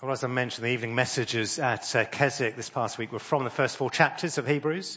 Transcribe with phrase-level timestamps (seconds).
[0.00, 3.42] Well, as I mentioned, the evening messages at uh, Keswick this past week were from
[3.42, 4.96] the first four chapters of Hebrews.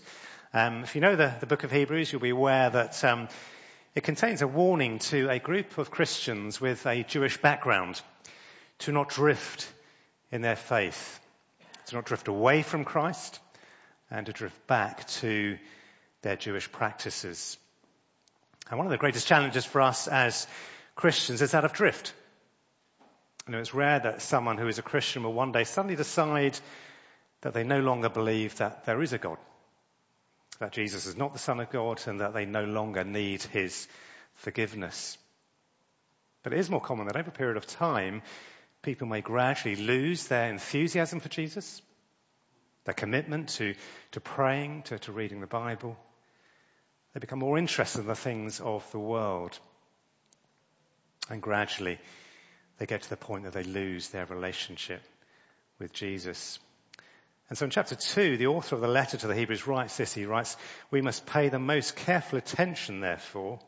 [0.54, 3.27] Um, if you know the, the, book of Hebrews, you'll be aware that um,
[3.95, 8.00] it contains a warning to a group of Christians with a Jewish background
[8.79, 9.68] to not drift
[10.32, 11.20] in their faith,
[11.88, 13.40] to not drift away from Christ,
[14.12, 15.58] and to drift back to
[16.22, 17.58] their Jewish practices.
[18.70, 20.46] And one of the greatest challenges for us as
[20.94, 22.14] Christians is that of drift.
[23.48, 26.59] You know, it's rare that someone who is a Christian will one day suddenly decide
[27.41, 29.38] that they no longer believe that there is a God,
[30.59, 33.88] that Jesus is not the Son of God, and that they no longer need His
[34.36, 35.17] forgiveness.
[36.44, 38.22] But it is more common that over a period of time,
[38.81, 41.81] people may gradually lose their enthusiasm for Jesus,
[42.86, 43.76] their commitment to,
[44.12, 45.98] to praying, to, to reading the Bible.
[47.14, 49.58] They become more interested in the things of the world.
[51.30, 52.00] And gradually,
[52.81, 55.03] they get to the point that they lose their relationship
[55.77, 56.58] with Jesus.
[57.48, 60.16] And so in chapter two, the author of the letter to the Hebrews writes this.
[60.16, 60.58] He writes,
[60.89, 63.59] we must pay the most careful attention, therefore,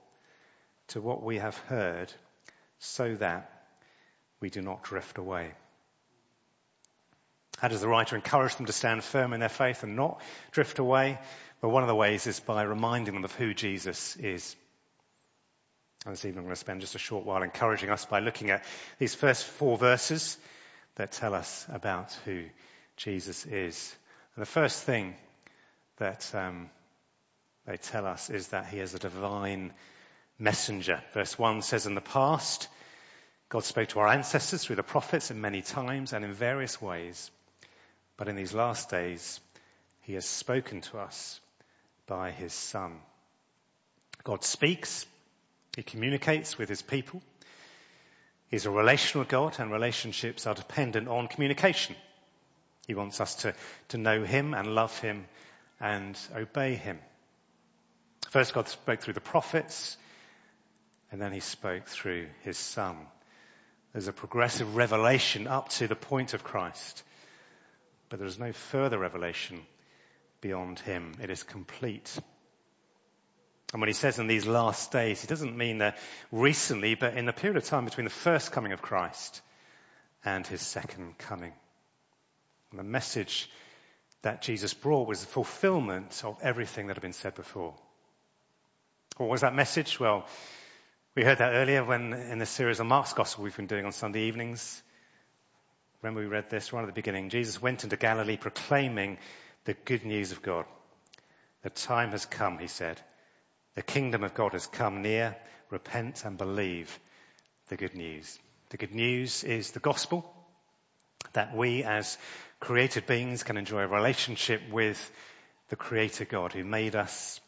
[0.87, 2.11] to what we have heard
[2.79, 3.51] so that
[4.39, 5.51] we do not drift away.
[7.59, 10.79] How does the writer encourage them to stand firm in their faith and not drift
[10.79, 11.19] away?
[11.61, 14.55] Well, one of the ways is by reminding them of who Jesus is.
[16.05, 18.49] And this evening I'm going to spend just a short while encouraging us by looking
[18.49, 18.65] at
[18.99, 20.37] these first four verses
[20.95, 22.43] that tell us about who
[22.97, 23.95] Jesus is.
[24.35, 25.15] And the first thing
[25.97, 26.69] that um,
[27.65, 29.71] they tell us is that he is a divine
[30.37, 31.01] messenger.
[31.13, 32.67] Verse 1 says, In the past,
[33.47, 37.31] God spoke to our ancestors through the prophets in many times and in various ways.
[38.17, 39.39] But in these last days,
[40.01, 41.39] he has spoken to us
[42.07, 42.99] by his Son.
[44.25, 45.05] God speaks
[45.75, 47.21] he communicates with his people.
[48.49, 51.95] He's a relational God and relationships are dependent on communication.
[52.87, 53.55] He wants us to,
[53.89, 55.25] to know him and love him
[55.79, 56.99] and obey him.
[58.29, 59.97] First God spoke through the prophets
[61.11, 62.97] and then he spoke through his son.
[63.91, 67.03] There's a progressive revelation up to the point of Christ,
[68.09, 69.61] but there is no further revelation
[70.41, 71.13] beyond him.
[71.21, 72.19] It is complete.
[73.73, 75.97] And when he says in these last days, he doesn't mean that
[76.31, 79.41] recently, but in the period of time between the first coming of Christ
[80.23, 81.51] and his second coming.
[82.69, 83.49] And the message
[84.21, 87.73] that Jesus brought was the fulfillment of everything that had been said before.
[89.17, 89.99] What was that message?
[89.99, 90.27] Well,
[91.15, 93.91] we heard that earlier when in the series on Mark's Gospel we've been doing on
[93.91, 94.83] Sunday evenings.
[96.03, 97.29] Remember we read this right at the beginning.
[97.29, 99.17] Jesus went into Galilee proclaiming
[99.65, 100.65] the good news of God.
[101.63, 103.01] The time has come, he said
[103.75, 105.35] the kingdom of God has come near.
[105.69, 106.99] Repent and believe
[107.69, 108.39] the good news.
[108.69, 110.31] The good news is the gospel
[111.33, 112.17] that we as
[112.59, 115.11] created beings can enjoy a relationship with
[115.69, 117.39] the creator God who made us.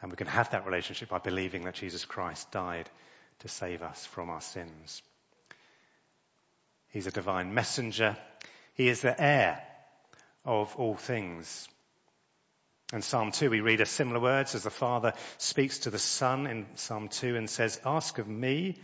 [0.00, 2.90] And we can have that relationship by believing that Jesus Christ died
[3.40, 5.02] to save us from our sins.
[6.88, 8.16] He's a divine messenger.
[8.74, 9.62] He is the heir
[10.44, 11.68] of all things.
[12.92, 16.46] In Psalm 2, we read a similar words as the Father speaks to the Son
[16.46, 18.78] in Psalm 2 and says, Ask of me,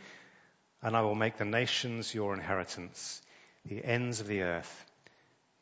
[0.82, 3.22] and I will make the nations your inheritance,
[3.64, 4.86] the ends of the earth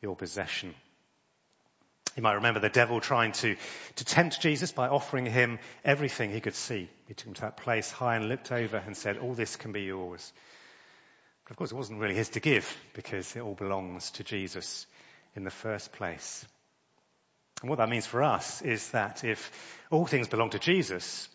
[0.01, 0.73] your possession.
[2.17, 3.55] You might remember the devil trying to,
[3.97, 6.89] to tempt Jesus by offering him everything he could see.
[7.07, 9.71] He took him to that place high and looked over and said, all this can
[9.71, 10.33] be yours.
[11.43, 14.87] But of course it wasn't really his to give because it all belongs to Jesus
[15.35, 16.43] in the first place.
[17.61, 19.51] And what that means for us is that if
[19.91, 21.29] all things belong to Jesus,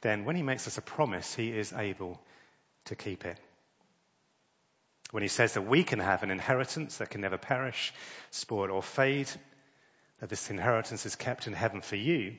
[0.00, 2.20] then when he makes us a promise, he is able
[2.86, 3.38] to keep it.
[5.10, 7.92] When he says that we can have an inheritance that can never perish,
[8.30, 9.28] spoil or fade,
[10.20, 12.36] that this inheritance is kept in heaven for you,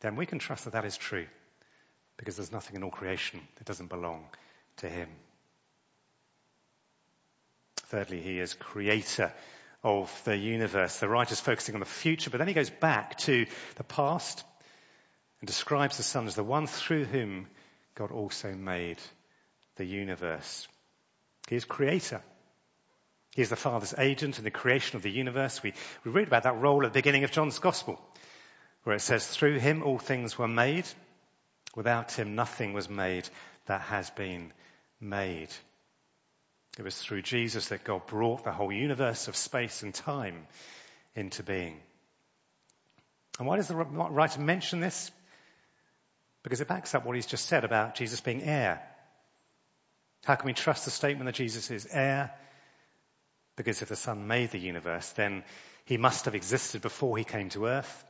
[0.00, 1.26] then we can trust that that is true
[2.16, 4.24] because there's nothing in all creation that doesn't belong
[4.78, 5.08] to him.
[7.76, 9.32] Thirdly, he is creator
[9.82, 10.98] of the universe.
[10.98, 13.46] The writer's focusing on the future, but then he goes back to
[13.76, 14.44] the past
[15.40, 17.48] and describes the Son as the one through whom
[17.94, 18.98] God also made
[19.76, 20.68] the universe.
[21.48, 22.22] He is creator.
[23.34, 25.62] He is the Father's agent in the creation of the universe.
[25.62, 25.72] We,
[26.04, 28.00] we read about that role at the beginning of John's Gospel,
[28.84, 30.84] where it says, through him all things were made.
[31.74, 33.28] Without him nothing was made
[33.66, 34.52] that has been
[35.00, 35.48] made.
[36.78, 40.46] It was through Jesus that God brought the whole universe of space and time
[41.14, 41.78] into being.
[43.38, 45.10] And why does the writer mention this?
[46.42, 48.82] Because it backs up what he's just said about Jesus being heir.
[50.24, 52.32] How can we trust the statement that Jesus is heir?
[53.56, 55.44] Because if the Son made the universe, then
[55.84, 58.04] he must have existed before he came to earth,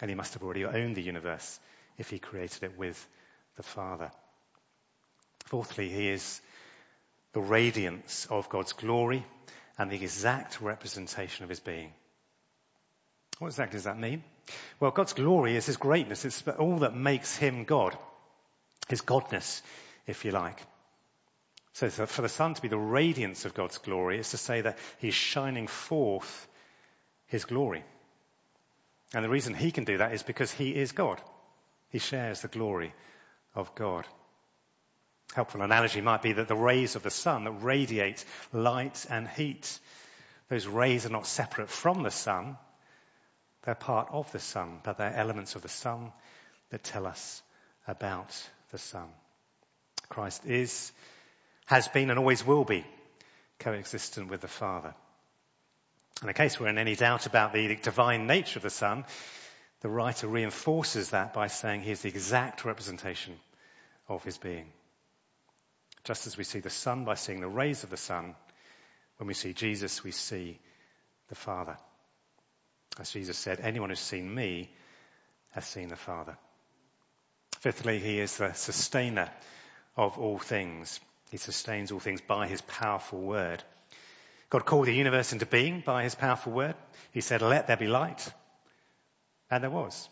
[0.00, 1.58] and he must have already owned the universe
[1.98, 3.08] if he created it with
[3.56, 4.10] the Father.
[5.46, 6.40] Fourthly, he is
[7.34, 9.24] the radiance of God's glory
[9.76, 11.92] and the exact representation of his being.
[13.38, 14.22] What exactly does that mean?
[14.80, 16.24] Well, God's glory is his greatness.
[16.24, 17.96] It's all that makes him God.
[18.88, 19.62] His godness,
[20.06, 20.60] if you like.
[21.72, 24.78] So for the Son to be the radiance of God's glory is to say that
[24.98, 26.48] he's shining forth
[27.26, 27.82] his glory.
[29.12, 31.20] And the reason he can do that is because he is God.
[31.90, 32.94] He shares the glory
[33.56, 34.06] of God.
[35.34, 39.80] Helpful analogy might be that the rays of the sun that radiate light and heat,
[40.48, 42.56] those rays are not separate from the sun.
[43.62, 46.12] They're part of the sun, but they're elements of the sun
[46.70, 47.42] that tell us
[47.88, 48.32] about
[48.70, 49.08] the sun.
[50.08, 50.92] Christ is,
[51.66, 52.86] has been and always will be
[53.58, 54.94] coexistent with the Father.
[56.22, 59.04] In case we're in any doubt about the divine nature of the Son,
[59.80, 63.34] the writer reinforces that by saying he is the exact representation
[64.08, 64.70] of his being.
[66.04, 68.34] Just as we see the sun by seeing the rays of the sun,
[69.16, 70.58] when we see Jesus, we see
[71.28, 71.76] the Father.
[72.98, 74.70] As Jesus said, anyone who's seen me
[75.52, 76.36] has seen the Father.
[77.60, 79.30] Fifthly, he is the sustainer
[79.96, 81.00] of all things.
[81.30, 83.62] He sustains all things by his powerful word.
[84.50, 86.74] God called the universe into being by his powerful word.
[87.12, 88.30] He said, let there be light.
[89.50, 90.08] And there was.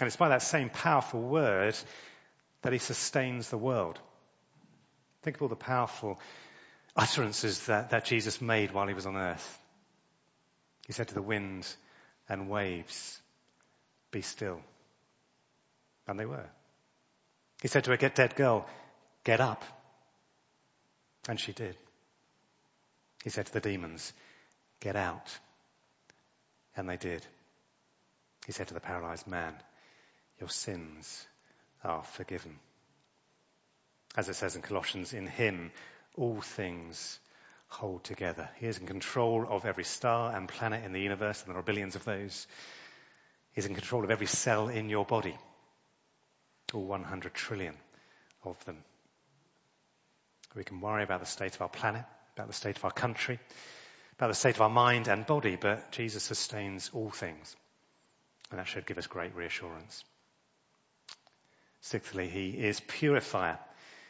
[0.00, 1.76] And it's by that same powerful word
[2.62, 3.98] that he sustains the world.
[5.22, 6.18] Think of all the powerful
[6.96, 9.58] utterances that, that Jesus made while he was on earth.
[10.86, 11.66] He said to the wind
[12.28, 13.20] and waves,
[14.10, 14.60] be still.
[16.06, 16.48] And they were.
[17.60, 18.66] He said to a dead girl,
[19.24, 19.62] get up.
[21.28, 21.76] And she did.
[23.22, 24.12] He said to the demons,
[24.80, 25.38] get out.
[26.76, 27.26] And they did.
[28.46, 29.54] He said to the paralyzed man,
[30.40, 31.26] your sins
[31.84, 32.58] are forgiven.
[34.18, 35.70] As it says in Colossians, in him
[36.16, 37.20] all things
[37.68, 38.50] hold together.
[38.56, 41.62] He is in control of every star and planet in the universe, and there are
[41.62, 42.48] billions of those.
[43.52, 45.36] He's in control of every cell in your body,
[46.74, 47.76] all 100 trillion
[48.42, 48.78] of them.
[50.56, 52.04] We can worry about the state of our planet,
[52.34, 53.38] about the state of our country,
[54.16, 57.54] about the state of our mind and body, but Jesus sustains all things.
[58.50, 60.02] And that should give us great reassurance.
[61.82, 63.60] Sixthly, he is purifier.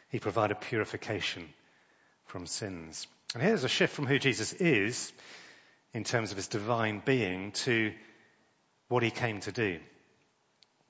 [0.09, 1.47] He provided purification
[2.25, 3.07] from sins.
[3.33, 5.11] And here's a shift from who Jesus is
[5.93, 7.93] in terms of his divine being to
[8.87, 9.79] what he came to do.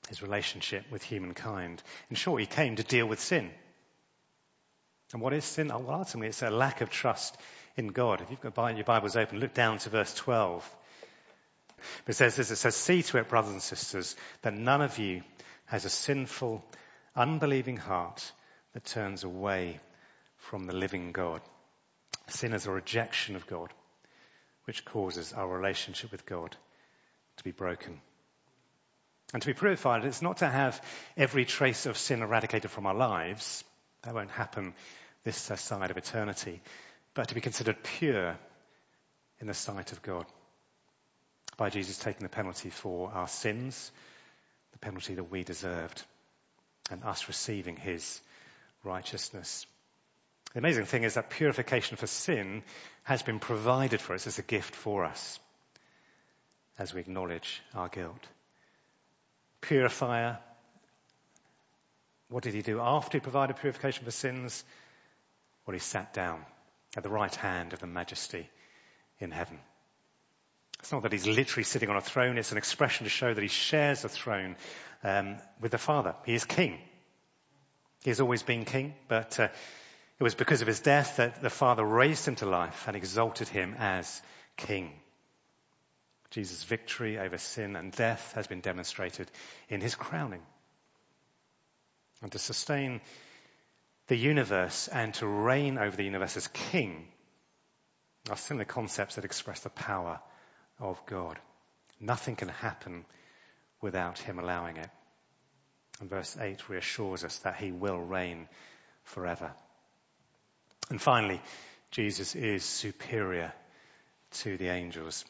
[0.08, 1.82] His relationship with humankind.
[2.08, 3.50] In short, he came to deal with sin.
[5.12, 5.70] And what is sin?
[5.70, 7.36] Oh, well, ultimately, it's a lack of trust
[7.76, 8.20] in God.
[8.20, 10.76] If you've got your Bibles open, look down to verse 12.
[12.06, 15.22] It says this, it says, see to it, brothers and sisters, that none of you
[15.66, 16.64] has a sinful,
[17.14, 18.32] unbelieving heart
[18.72, 19.80] that turns away
[20.36, 21.40] from the living God.
[22.28, 23.72] Sin is a rejection of God,
[24.64, 26.56] which causes our relationship with God
[27.36, 28.00] to be broken.
[29.32, 30.82] And to be purified, it's not to have
[31.16, 33.64] every trace of sin eradicated from our lives.
[34.02, 34.74] That won't happen
[35.24, 36.60] this side of eternity.
[37.14, 38.36] But to be considered pure
[39.40, 40.26] in the sight of God.
[41.56, 43.92] By Jesus taking the penalty for our sins,
[44.72, 46.02] the penalty that we deserved,
[46.90, 48.20] and us receiving his
[48.84, 49.66] righteousness.
[50.52, 52.62] The amazing thing is that purification for sin
[53.04, 55.38] has been provided for us as a gift for us
[56.78, 58.26] as we acknowledge our guilt.
[59.60, 60.38] Purifier,
[62.28, 64.64] what did he do after he provided purification for sins?
[65.66, 66.44] Well, he sat down
[66.96, 68.48] at the right hand of the majesty
[69.18, 69.58] in heaven.
[70.80, 73.42] It's not that he's literally sitting on a throne, it's an expression to show that
[73.42, 74.56] he shares the throne
[75.04, 76.14] um, with the Father.
[76.24, 76.78] He is king.
[78.02, 79.48] He has always been king, but uh,
[80.18, 83.48] it was because of his death that the Father raised him to life and exalted
[83.48, 84.20] him as
[84.56, 84.92] king.
[86.30, 89.30] Jesus' victory over sin and death has been demonstrated
[89.68, 90.42] in his crowning.
[92.22, 93.00] And to sustain
[94.06, 97.08] the universe and to reign over the universe as king
[98.28, 100.20] are similar concepts that express the power
[100.78, 101.38] of God.
[101.98, 103.04] Nothing can happen
[103.80, 104.90] without him allowing it.
[106.00, 108.48] And verse 8 reassures us that he will reign
[109.04, 109.52] forever.
[110.88, 111.40] And finally,
[111.90, 113.52] Jesus is superior
[114.42, 115.24] to the angels.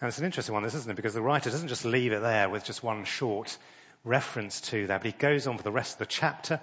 [0.00, 0.96] And it's an interesting one, this isn't it?
[0.96, 3.56] Because the writer doesn't just leave it there with just one short
[4.04, 6.60] reference to that, but he goes on for the rest of the chapter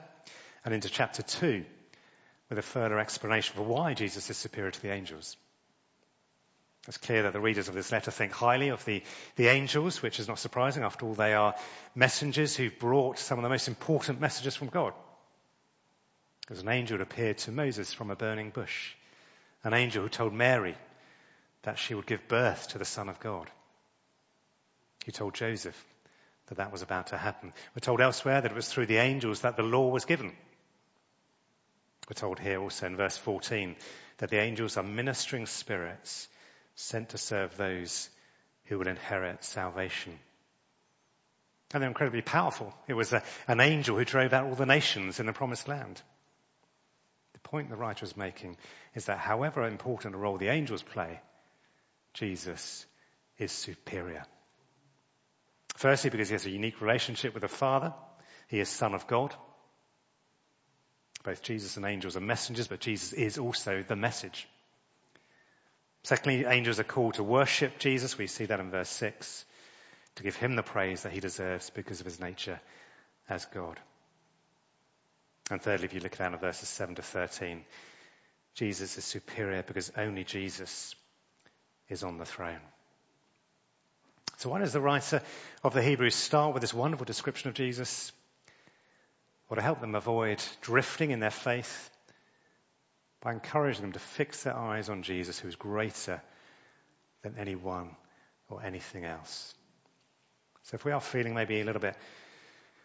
[0.65, 1.63] and into chapter two
[2.49, 5.37] with a further explanation for why Jesus is superior to the angels.
[6.89, 9.03] It's clear that the readers of this letter think highly of the,
[9.35, 10.81] the angels, which is not surprising.
[10.81, 11.53] After all, they are
[11.93, 14.93] messengers who've brought some of the most important messages from God.
[16.47, 18.95] There's an angel who appeared to Moses from a burning bush,
[19.63, 20.75] an angel who told Mary
[21.61, 23.51] that she would give birth to the Son of God.
[25.05, 25.79] He told Joseph
[26.47, 27.53] that that was about to happen.
[27.75, 30.35] We're told elsewhere that it was through the angels that the law was given.
[32.09, 33.75] We're told here also in verse 14
[34.17, 36.27] that the angels are ministering spirits
[36.79, 38.09] sent to serve those
[38.65, 40.17] who will inherit salvation.
[41.73, 42.73] And they're incredibly powerful.
[42.87, 46.01] It was a, an angel who drove out all the nations in the promised land.
[47.33, 48.55] The point the writer is making
[48.95, 51.19] is that however important a role the angels play,
[52.13, 52.85] Jesus
[53.37, 54.23] is superior.
[55.75, 57.93] Firstly, because he has a unique relationship with the Father.
[58.47, 59.35] He is Son of God.
[61.23, 64.47] Both Jesus and angels are messengers, but Jesus is also the message.
[66.03, 68.17] Secondly, angels are called to worship Jesus.
[68.17, 69.45] We see that in verse 6.
[70.15, 72.59] To give him the praise that he deserves because of his nature
[73.29, 73.79] as God.
[75.51, 77.63] And thirdly, if you look down at verses 7 to 13,
[78.55, 80.95] Jesus is superior because only Jesus
[81.87, 82.59] is on the throne.
[84.37, 85.21] So why does the writer
[85.63, 88.11] of the Hebrews start with this wonderful description of Jesus?
[89.49, 91.89] Well, to help them avoid drifting in their faith
[93.21, 96.21] by encouraging them to fix their eyes on Jesus, who is greater
[97.21, 97.95] than anyone
[98.49, 99.53] or anything else.
[100.63, 101.95] So if we are feeling maybe a little bit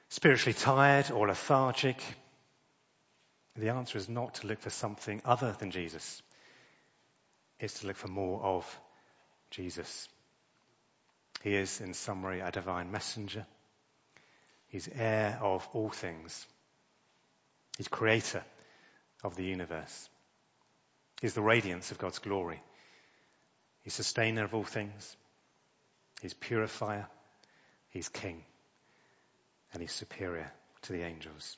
[0.09, 2.03] spiritually tired or lethargic,
[3.57, 6.23] the answer is not to look for something other than Jesus.
[7.61, 8.81] It's to look for more of
[9.51, 10.09] Jesus.
[11.43, 13.47] He is, in summary, a divine messenger.
[14.69, 16.47] He's heir of all things.
[17.77, 18.43] He's creator
[19.23, 20.09] of the universe.
[21.25, 22.63] He's the radiance of God's glory.
[23.81, 25.17] He's sustainer of all things.
[26.21, 27.07] He's purifier.
[27.89, 28.45] He's king.
[29.73, 30.53] And he's superior
[30.83, 31.57] to the angels.